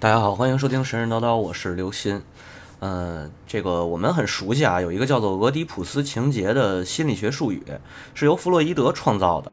[0.00, 2.22] 大家好，欢迎收听神神叨叨，我是刘鑫。
[2.78, 7.60] 呃，这个我们很熟悉啊，有一个叫做俄狄浦斯情节的心理学术语，
[8.14, 9.50] 是由弗洛伊德创造的。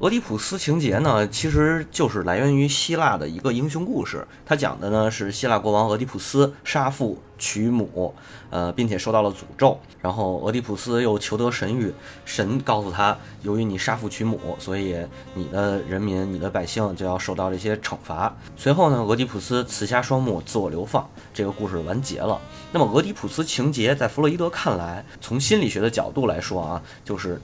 [0.00, 4.24] 俄狄浦斯情节呢，其实就是来源于希腊的一个英雄故事。
[4.46, 8.14] 它讲的呢是希腊国王俄狄浦斯杀父娶母，
[8.48, 9.76] 呃，并且受到了诅咒。
[10.00, 11.90] 然后俄狄浦斯又求得神谕，
[12.24, 14.94] 神告诉他，由于你杀父娶母，所以
[15.34, 18.32] 你的人民、你的百姓就要受到这些惩罚。
[18.56, 21.04] 随后呢，俄狄浦斯慈下双目，自我流放。
[21.34, 22.40] 这个故事完结了。
[22.70, 27.40] 那么俄狄浦斯情节在弗洛伊德看来，从心理学的角度来说啊，就是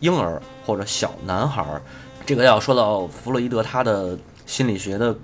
[0.00, 1.80] 婴儿或者小男孩儿。
[2.24, 5.14] 这个要说到弗洛伊德他的心理学的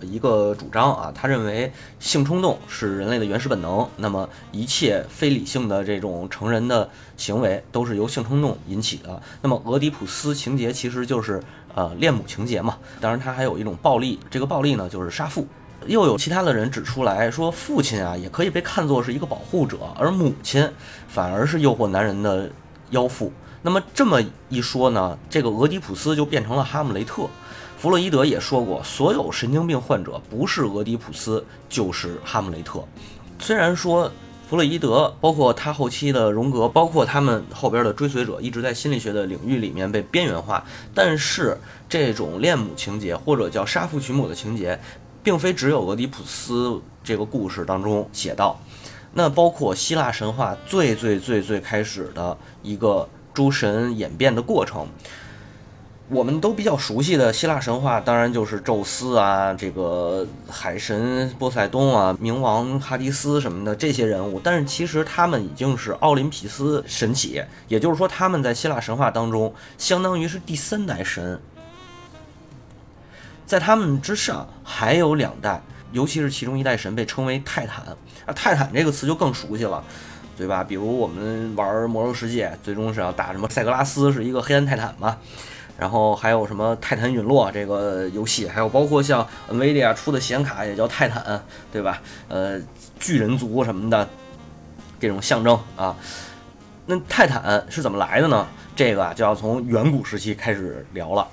[0.00, 9.20] 一个主张啊，他认为性冲动是人类的原始本能，那么一切非理性的这种成人的行为都是由性冲动引起的。
[9.40, 11.42] 那么俄狄浦斯情节其实就是
[11.74, 15.46] 呃恋母情节嘛，当然他还有一种暴力，这个暴力呢就是杀父。
[15.86, 20.68] 又有其他的人指出来说，父亲啊也可以被看作是一个保护者，而母亲
[21.08, 22.48] 反而是诱惑男人的
[22.90, 23.32] 妖妇。
[23.64, 27.28] 那么这么一说呢，这个俄狄浦斯就变成了哈姆雷特。
[27.78, 32.84] 弗洛伊德也说过，所有神经病患者不是俄狄浦斯就是哈姆雷特。
[33.40, 34.10] 虽然说
[34.48, 41.56] 弗洛伊德，包括他后期的荣格，包括他们后边的追随者，一直在心理学的领域里面被边缘化，但是
[41.88, 44.78] 这种恋母情节或者叫杀父娶母的情节，
[45.22, 48.60] 并非只有俄狄浦斯这个故事当中写到。
[49.12, 53.08] 那包括希腊神话最最最最开始的一个。
[53.34, 54.86] 诸神演变的过程，
[56.08, 64.38] 我们都比较熟悉的希腊神话，当然就是宙斯啊，这个海神波塞冬啊，冥王哈迪斯什么的这些人物。
[64.42, 71.40] 但是其实他们已经是奥林匹斯神起，也就是说他们在希腊神话当中相当于是第三代神。
[73.46, 75.62] 在他们之上还有两代，
[75.92, 77.84] 尤其是其中一代神被称为泰坦
[78.26, 79.82] 啊，泰坦这个词就更熟悉了。
[80.42, 80.64] 对吧？
[80.64, 85.16] 比如我们玩魔兽世界，最终是要打什么塞格拉斯，是一个黑暗泰坦嘛？
[85.78, 92.02] 然后还有什么泰坦陨落这个游戏，还有包括像 NVIDIA 出的显卡也叫泰坦，对吧？
[92.26, 92.60] 呃，
[92.98, 94.08] 巨人族什么的
[94.98, 95.94] 这种象征啊。
[96.86, 98.44] 那泰坦是怎么来的呢？
[98.74, 101.28] 这个就要从远古时期开始聊了。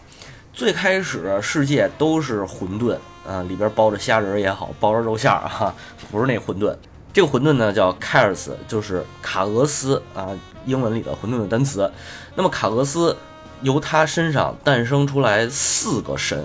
[0.53, 2.96] 最开始世界都是混沌
[3.28, 5.74] 啊，里边包着虾仁也好，包着肉馅儿哈，
[6.12, 6.76] 不是那混沌。
[7.12, 10.30] 这个混沌呢叫 chaos，就是卡俄斯啊，
[10.66, 11.92] 英文里的混沌的单词。
[12.36, 13.18] 那么卡俄斯
[13.62, 16.44] 由他身上诞生出来四个神，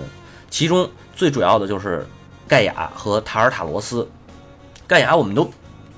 [0.49, 2.05] 其中最主要的就是
[2.47, 4.07] 盖亚和塔尔塔罗斯。
[4.87, 5.49] 盖亚我们都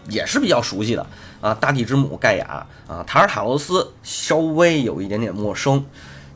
[0.09, 1.05] 也是比较熟悉的
[1.41, 3.03] 啊，大地之母盖亚啊。
[3.07, 5.85] 塔尔塔罗斯稍微有一点点陌生，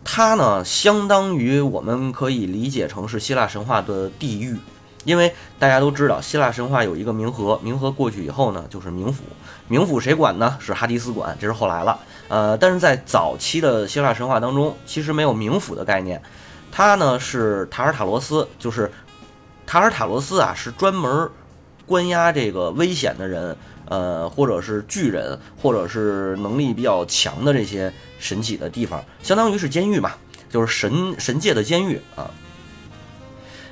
[0.06, 4.58] 它呢相当于我们可以理解成是希腊神话的地狱。
[5.03, 9.23] 因为大家都知道，希腊神话有一个冥河，冥河过去以后呢，就是冥府。
[9.69, 10.57] 冥府谁管呢？
[10.59, 12.00] 是哈迪斯管，这是后来了。
[12.28, 16.22] 呃，但是在早期的希腊神话当中，其实没有冥府的概念。
[16.72, 18.91] 它呢是塔尔塔罗斯，就是
[19.66, 21.29] 塔尔塔罗斯啊，是专门
[21.85, 23.56] 关押这个危险的人，
[23.89, 30.12] 呃，或者是巨人，或者是能力比较强的这些神奇的地方，相当于是监狱嘛，
[30.50, 32.29] 就是神神界的监狱啊。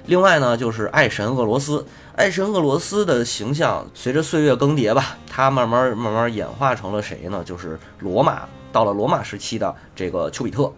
[0.09, 1.85] 另外呢，就是爱神俄罗斯。
[2.15, 7.43] 爱神俄罗斯的形象随着岁月更迭吧，它慢慢慢慢演化成了谁呢？
[7.45, 10.73] 就是罗马，到了罗马时期的这个丘比特。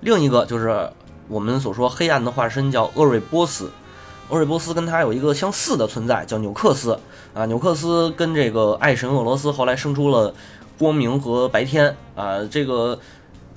[0.00, 0.86] 另一个就是
[1.28, 3.70] 我们所说黑暗的化身，叫厄瑞波斯。
[4.28, 6.98] 厄瑞波斯跟他有一个相似的存在，叫纽克斯。
[7.32, 10.34] 啊，纽克斯跟这个爱神俄罗斯后来生出了
[10.78, 11.96] 光明和白天。
[12.14, 12.98] 啊，这个。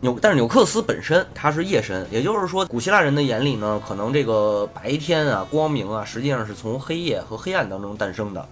[0.02, 8.48] 纽，但是纽克斯本身它是夜神，也就是说，古希腊人的眼里呢，可能这个白天啊、光明啊，实际上是从黑夜和黑暗当中诞生的。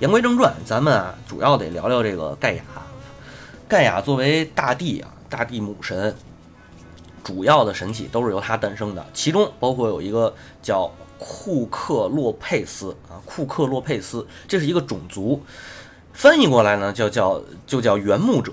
[0.00, 2.62] 言归正传，咱们啊，主要得聊聊这个盖亚。
[3.68, 6.12] 盖亚作为大地啊，大地母神，
[7.22, 15.40] 主要的神器都是由它诞生的，其中包括有一个叫库克洛佩斯啊，库克洛佩斯，这是一个种族，
[16.12, 18.52] 翻译过来呢，叫叫就叫原木者。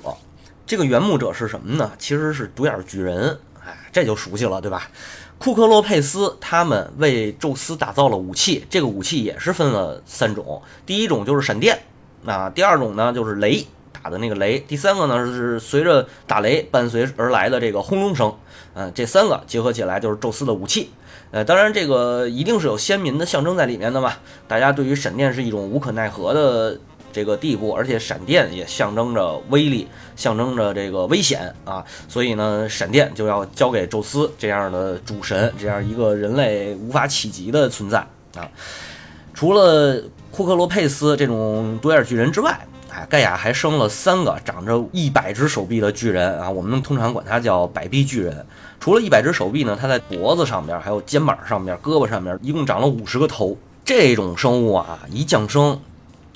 [0.67, 1.93] 这个原木者是什么呢？
[1.97, 4.91] 其实是独眼巨人，哎，这就熟悉了，对吧？
[5.37, 11.79] 库克洛佩斯他们为宙斯打造了武器，这个武器也是分了三种，第一种就是闪电，
[12.25, 18.35] 啊，第二种呢就是雷打的那个雷，第三个呢是随着打雷伴随而来的这个轰隆声，
[18.73, 20.91] 嗯，这三个结合起来就是宙斯的武器，
[21.31, 24.15] 呃，当然这个一定是有先民的象征在里面的嘛，
[24.49, 26.77] 大家对于闪电是一种无可奈何的。
[27.17, 37.97] 这个地步，而且闪电也象征着威力，象征着这个危险啊，所以呢，闪电就要交给宙斯这样的主神，这样一个人类无法企及的存在
[38.35, 38.47] 啊。
[39.33, 39.99] 除了
[40.29, 42.55] 库克罗佩斯这种独眼巨人之外，
[42.91, 48.45] 哎，盖亚还生了三个长着一百只手臂的巨人啊，我们通常管它叫百臂巨人。
[48.79, 53.57] 除了一百只手臂呢，它在脖子上边、还有肩膀上边、胳膊上面，一共长了五十个头。
[53.83, 55.79] 这种生物啊，一降生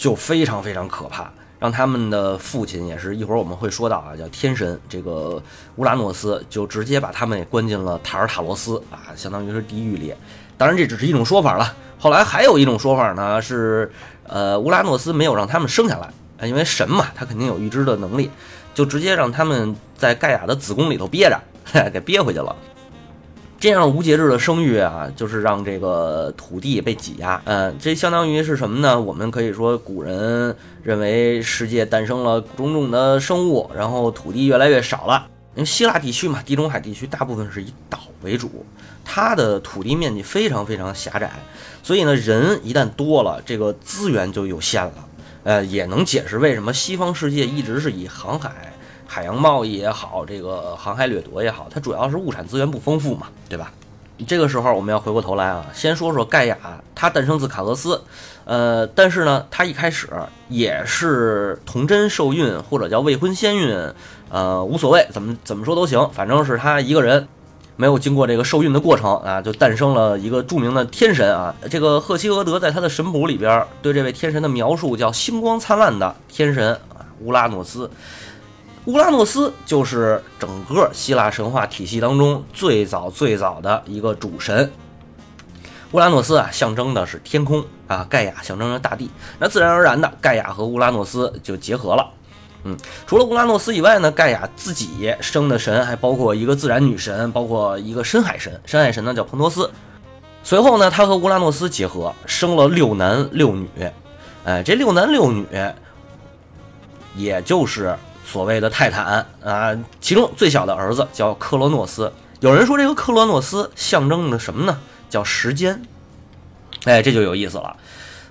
[0.02, 1.32] 就非常非常可怕。
[1.60, 5.40] 让他们的父亲也是一会儿我们会说到啊，叫天神这个
[5.76, 10.12] 乌拉诺斯，就直接把他们也关进了塔尔塔罗斯啊，相当于是地狱里。
[10.58, 11.76] 当然这只是一种说法了。
[12.00, 13.92] 后来还有一种说法呢，是
[14.26, 18.32] 呃乌拉诺斯没有让他们生下来，因为神嘛，他肯定有预知的能力，
[18.74, 21.40] 就直接让他们在盖亚的子宫里头憋着，
[21.94, 22.56] 给憋回去了。
[23.62, 27.40] 这样无节制的生育啊，就是让这个土地被挤压。
[27.46, 29.00] 嗯，这相当于是什么呢？
[29.00, 35.28] 我们可以说，古人认为世界诞生了种种的生物，然后土地越来越少了。
[35.54, 38.66] 因为希腊地区嘛，地中海地区大部分是以岛为主，
[39.06, 41.32] 它的土地面积非常非常狭窄，
[41.84, 44.94] 所以呢，人一旦多了，这个资源就有限了。
[45.44, 48.74] 呃，也能解释为什么西方世界一直是以航海。
[49.14, 53.70] 海洋贸易也好，这个航海掠夺也好，它主要是物产资源不丰富嘛，对吧？
[54.26, 56.58] 这个时候我们要回过头来啊，先说说盖亚，
[56.96, 58.02] 他诞生自卡俄斯，
[58.46, 60.08] 呃，但是呢，他一开始
[60.48, 63.94] 也是童真受孕或者叫未婚先孕，
[64.30, 67.28] 呃，无所谓，怎么怎么说都行，反正是他一个人
[67.76, 71.54] 没有经过这个受孕的过程啊，就诞生了一个著名的天神啊。
[71.70, 77.92] 这个赫西俄德在他的神谱里边对这位天神的描述叫星光灿烂的天神啊，乌拉诺斯。
[78.86, 84.72] 乌拉诺斯就是整个希腊神话体系当中最早最早的一个主神。
[85.92, 89.12] 乌拉诺斯啊，象征的是天空啊；盖亚象征着大地。
[89.38, 92.10] 那自然而然的，盖亚和乌拉诺斯就结合了。
[92.64, 92.76] 嗯，
[93.06, 98.60] 除了乌拉诺斯以外呢，盖亚自己生的神还包括一个自然女神，包括一个深海神。
[98.66, 99.70] 深海神呢叫彭托斯。
[100.44, 103.70] 随后呢，他和乌拉诺斯结合，生了六男六女。
[104.44, 105.46] 哎，这六男六女，
[107.16, 107.96] 也就是。
[108.32, 112.10] 所谓的泰坦啊，其中最小的儿子叫克罗诺斯。
[112.40, 114.80] 有人说这个克罗诺斯象征着什么呢？
[115.10, 115.82] 叫时间。
[116.86, 117.76] 哎，这就有意思了。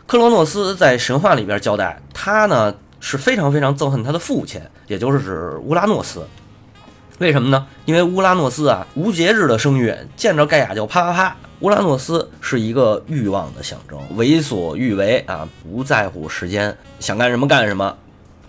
[0.06, 6.26] 克罗诺斯在神话里边交代，他呢是非常非常憎恨他的父亲，也就是指乌拉诺斯。
[7.18, 7.66] 为什么呢？
[7.84, 11.36] 因为乌拉诺斯啊无节制的生育，见着盖亚就啪啪啪。
[11.60, 17.94] 乌拉诺斯是一个欲望的象征，为所欲为啊，不在乎时间，想干什么干什么。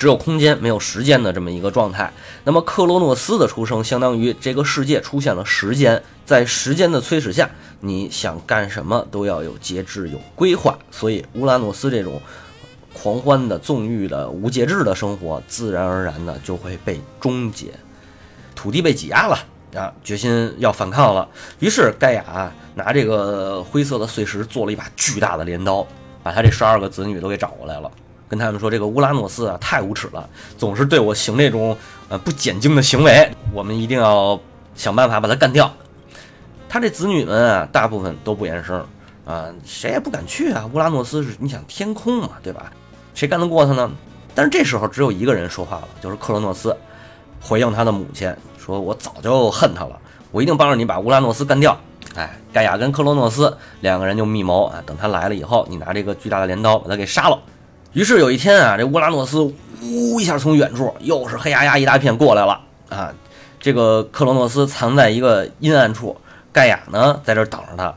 [0.01, 2.11] 只有空间没有时间的这么一个状态。
[2.43, 7.47] 那么克罗诺斯的出生，相当于这个世界出现了时间，在时间的催使下，
[7.81, 10.75] 你想干什么都要有节制、有规划。
[10.89, 12.19] 所以乌拉诺斯这种
[12.91, 17.67] 狂欢的、纵欲的、无节制的生活，自然而然的就会被终结。
[18.55, 19.37] 土地被挤压了
[19.75, 21.29] 啊，决心要反抗了。
[21.59, 25.85] 于是盖亚拿这个灰色的碎石做了一把巨大的镰刀，
[26.23, 27.91] 把他这十二个子女都给找过来了。
[28.31, 34.39] 跟他们说，这个乌拉诺斯啊，太无耻了，总是对我行这种呃不检经的行为，我们一定要
[34.73, 35.69] 想办法把他干掉。
[36.69, 38.81] 他这子女们啊，大部分都不言声
[39.25, 40.63] 啊，谁也不敢去啊。
[40.73, 42.71] 乌拉诺斯是你想天空嘛，对吧？
[43.13, 43.91] 谁干得过他呢？
[44.33, 46.73] 但是这时候只有一个人说话了，就是克罗诺斯，
[47.41, 49.99] 回应他的母亲说：“我早就恨他了，
[50.31, 51.77] 我一定帮着你把乌拉诺斯干掉。”
[52.15, 57.37] 哎，盖亚跟克罗诺斯两个人就密谋啊，等他来了以后，你拿这个巨大的镰刀把他给杀了。
[57.93, 59.41] 于是有一天啊，这乌拉诺斯
[59.81, 63.13] 呜一下从远处又是黑压压一大片过来了啊！
[63.59, 66.15] 这个克罗诺斯藏在一个阴暗处，
[66.53, 67.93] 盖亚呢在这等着他。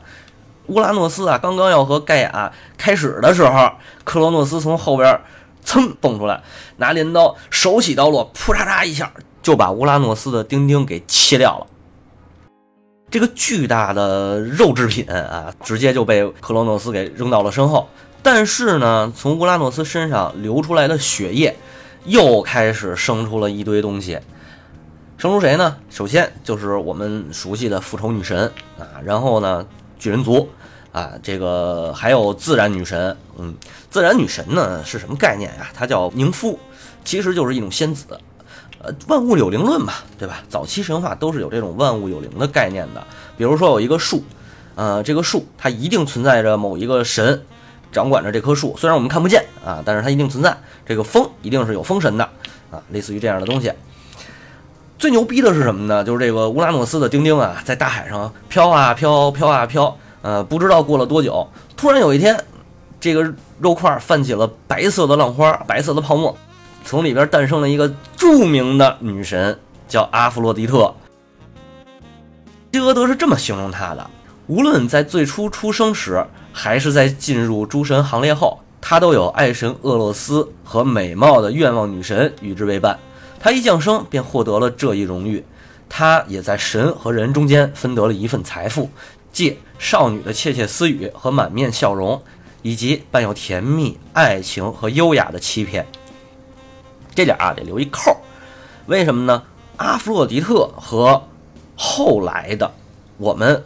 [0.67, 3.71] 乌拉诺斯啊，刚刚要和盖亚开始的时候，
[4.03, 5.21] 克罗诺斯从后边
[5.63, 6.41] 噌蹦出来，
[6.77, 9.11] 拿镰刀，手起刀落，扑嚓嚓一下
[9.41, 11.67] 就把乌拉诺斯的丁丁给切掉了。
[13.15, 17.87] 这个巨大的肉制品啊，直接就被克罗诺斯给扔到了身后。
[18.21, 21.55] 但是呢，从乌拉诺斯身上流出来的血液，
[22.03, 24.19] 又开始生出了一堆东西。
[25.17, 25.77] 生出谁呢？
[25.89, 29.65] 首先就是我们熟悉的复仇女神啊，然后呢，
[29.97, 30.49] 巨人族
[30.91, 33.15] 啊，这个还有自然女神。
[33.37, 33.55] 嗯，
[33.89, 35.69] 自然女神呢是什么概念呀？
[35.73, 36.59] 她叫宁夫，
[37.05, 38.05] 其实就是一种仙子。
[38.85, 40.43] 呃，万物有灵论嘛，对吧？
[40.47, 43.03] 早期神话都是有这种万物有灵的概念的。
[43.35, 44.23] 比如说有一个树，
[44.75, 47.41] 呃，这个树它一定存在着某一个神。
[47.91, 50.57] 掌管着这棵树，虽然我们看不见啊，但是它一定存在。
[50.85, 52.25] 这个风一定是有风神的
[52.69, 53.71] 啊，类似于这样的东西。
[54.99, 56.03] 最牛逼的是什么呢？
[56.03, 59.97] 就是这个乌拉诺斯的丁丁啊，在大海上飘啊飘，飘啊飘。
[60.21, 62.37] 呃，不知道过了多久，突然有一天，
[62.99, 66.35] 这个肉块泛起了白色的浪花，白色的泡沫，
[66.85, 70.93] 从里边诞生了一个著名的女神，叫阿弗洛狄特。
[72.71, 74.09] 希俄德是这么形容她的。
[74.45, 76.23] 无论在最初出生时，
[76.53, 82.99] 还是在进入诸神行列后，她都有爱神厄洛斯和美貌的愿望女神与之为伴。
[83.39, 85.43] 她一降生便获得了这一荣誉，
[85.89, 88.91] 她也在神和人中间分得了一份财富，
[89.33, 92.21] 借少女的窃窃私语和满面笑容，
[92.61, 95.87] 以及伴有甜蜜爱情和优雅的欺骗。
[97.15, 98.15] 这点啊得留一扣，
[98.85, 99.41] 为什么呢？
[99.77, 101.23] 阿弗洛狄特和
[101.75, 102.71] 后来的
[103.17, 103.63] 我们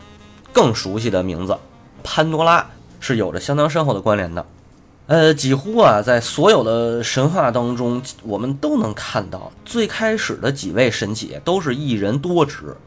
[0.54, 1.58] 更熟悉的名字
[2.04, 2.68] 潘多拉
[3.00, 4.46] 是有着相当深厚的关联的。
[5.08, 12.78] 呃，几乎啊，在所有的神话当中，我们都能看到，最开始的几位神祇都是一人多职，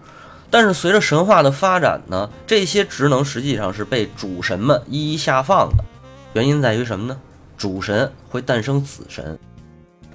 [0.48, 5.84] 但是随着神话的发展呢，这些职能实际上是被主神们一一下放的。
[6.34, 7.18] 原因在于什么呢？
[7.58, 9.38] 主神会诞生子神，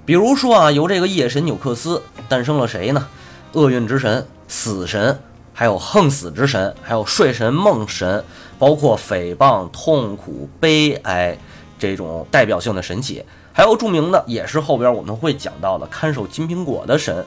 [0.08, 3.08] 比如说啊，由这个夜神纽克斯诞生了谁呢？
[3.52, 5.20] 厄运之神、死神，
[5.52, 8.24] 还有横死之神，还有睡神、梦神，
[8.58, 11.36] 包括诽谤、痛苦、悲哀。
[11.78, 13.22] 这种代表性的神祇，
[13.52, 17.22] 还有著名的，也是后边我们会讲到的看守金苹果的神。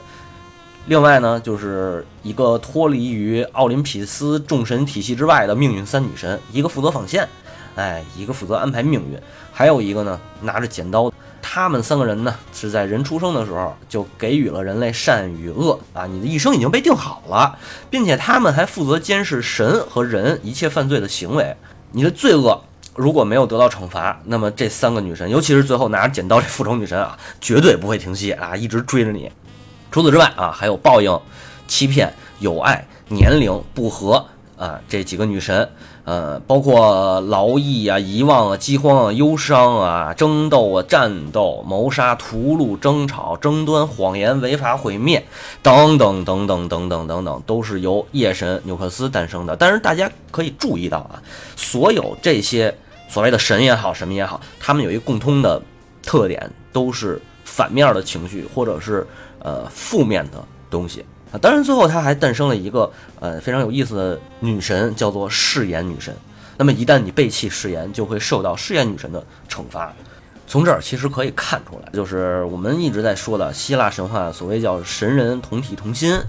[0.86, 7.28] 另外呢，就是一个脱离于奥林匹斯众神体系之外的命运三女神，一个负责纺线，
[7.74, 9.18] 哎，一个负责安排命运，
[9.52, 11.12] 还有一个呢拿着剪刀。
[11.44, 17.58] 他们三个人呢是在人出生的时候就给予了人类善与恶啊，你的一生已经被定好了，
[17.90, 21.56] 并且他们还负责监视神和人一切犯罪的行为，
[21.90, 22.62] 你的罪恶。
[22.94, 29.32] 如果没有得到惩罚，那么这三个女神，尤其是最后拿着剪刀这复仇女神啊，绝对不会停息啊，一直追着你。
[29.90, 31.18] 除此之外啊，还有报应、
[31.66, 34.24] 欺骗、友爱、年龄不和
[34.62, 35.68] 啊这几个女神，
[36.04, 45.26] 呃，包括劳役啊、遗忘啊、饥荒啊、忧伤啊、争斗啊、战斗、谋杀、屠戮、争吵、争端、谎言、违法、毁灭
[45.62, 49.56] 等等等等等等等等，都是由夜神纽克斯诞生的。
[49.56, 51.22] 但是大家可以注意到啊，
[51.56, 52.74] 所有这些。
[53.08, 55.60] 所谓的神也好，什么也好，他们有一个共通的
[56.02, 59.06] 特点，都是反面的情绪，或者是
[59.40, 61.38] 呃负面的东西啊。
[61.40, 66.14] 当然，最后他还诞生了一个呃非常有意思的女神，叫做誓言女神。
[66.56, 69.92] 那么一旦你背弃誓言，就会受到誓言女神的惩罚。
[70.46, 76.20] 从这儿其实可以看出来，就是我们一直在说的希腊神话，所谓叫神人同体同心。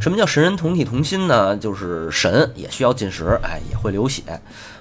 [0.00, 1.54] 什么叫神人同体同心呢？
[1.56, 4.22] 就是神也需要进食，哎，也会流血，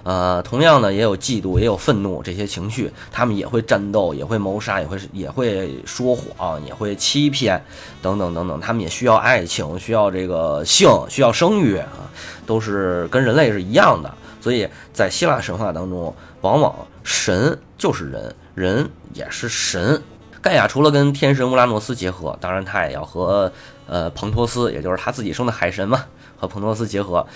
[0.03, 7.61] 呃，同样呢，也有嫉妒，也有愤怒这些情绪，他们也会战斗，也会谋杀，也会也会说谎，也会欺骗，
[8.01, 11.89] 等等等等，他们也需要爱情，需要这个性，需要生育啊，
[12.45, 14.13] 都是跟人类是一样的。
[14.39, 16.73] 所以在希腊神话当中，往往
[17.03, 18.33] 神就是人。
[18.55, 20.01] 人也是神，
[20.41, 23.51] 盖亚除了跟天神乌拉诺斯结合，当然他也要和
[23.85, 26.05] 呃彭托斯，也就是他自己生的海神嘛，
[26.37, 27.27] 和彭托斯结合。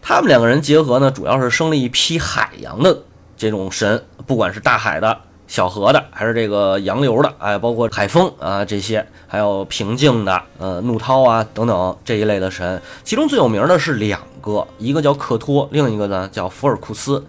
[0.00, 2.98] 他们两个人结合呢，主要是生了一批海洋的
[3.36, 12.80] 这种神，不管是大海的、小河的，还是这个洋流的，哎，包括海风啊这些，还有平静的，呃，怒涛啊等等这一类的神。
[13.02, 17.22] 其中最有名的是两个，一个叫克托，另一个呢叫福尔库斯。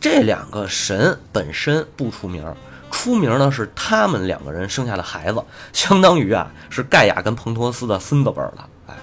[0.00, 2.44] 这两个神本身不出名。
[2.96, 8.94] 出名的是他们两个人生下的孩子，相当于啊是盖亚跟彭托斯的孙子辈儿的，哎，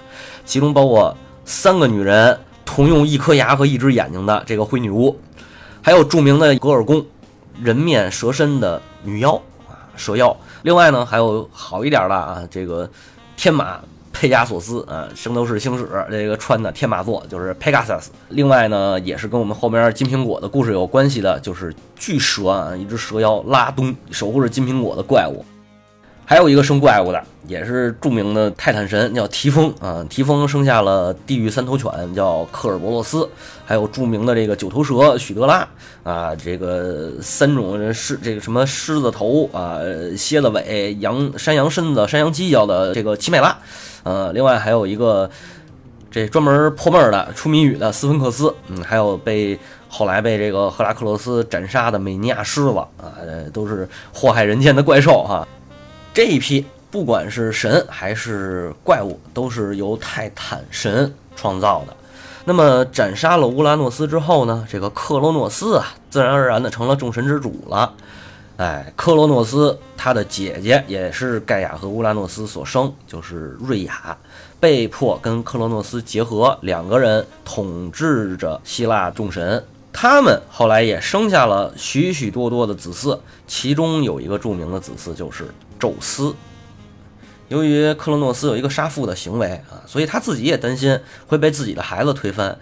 [0.44, 5.16] 其中包括三个女人同用一颗牙和一只眼睛的这个灰女巫，
[5.80, 7.06] 还有著名的格尔宫，
[7.62, 12.90] 人面蛇身的女妖啊蛇妖，另外呢还有好一点的啊这个
[13.36, 13.78] 天马。
[14.14, 18.06] 佩加索斯啊，圣斗士星矢这个穿的天马座就是 Pegasus。
[18.30, 25.44] 另外呢，也是跟我们后面金苹果的故事有关系的，就是巨蛇啊，一只蛇妖拉东，守护着金苹果的怪物。
[26.26, 30.04] 还有一个生怪物的，也是著名的泰坦神，叫提丰啊。
[30.08, 33.28] 提丰生下了地狱三头犬，叫克尔伯洛斯。
[33.66, 35.66] 还有著名的这个九头蛇许德拉
[36.02, 39.78] 啊，这个三种狮，这个什么狮子头啊，
[40.16, 43.56] 蝎子尾，羊山羊身子，山羊犄角的这个奇美拉。
[44.02, 45.30] 呃，另外还有一个
[46.10, 53.12] 这专门破闷儿的出谜语的斯芬克斯，嗯，还有被后来被这个赫拉克勒斯斩杀的美尼亚狮子啊，
[53.52, 55.46] 都是祸害人间的怪兽哈。
[56.14, 61.96] 这一批不管是神还是怪物，都是由泰坦神创造的。
[62.44, 67.92] 那么斩杀了乌拉诺斯之后呢，这个克罗诺斯啊，自然而然的成了众神之主了。
[68.58, 74.16] 哎，克罗诺斯他的姐姐也是盖亚和乌拉诺斯所生，就是瑞亚，
[74.60, 79.64] 被迫跟克罗诺斯结合，两个人统治着希腊众神。
[79.92, 83.18] 他们后来也生下了许许多多的子嗣，
[83.48, 85.52] 其中有一个著名的子嗣就是
[85.84, 86.34] 宙斯。
[87.48, 92.58] 由于克洛诺斯有一个杀父的行为啊，所以他自己也担心会被自己的孩子推翻。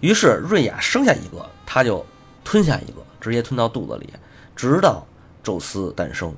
[0.00, 2.06] 于是瑞亚生下一个，他就
[2.42, 4.08] 吞下一个，直接吞到肚子里，
[4.56, 5.06] 直到
[5.42, 6.34] 宙斯诞生。